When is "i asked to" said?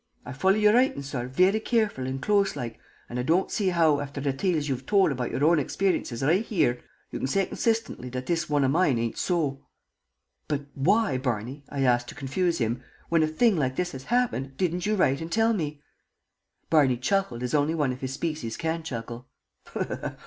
11.69-12.15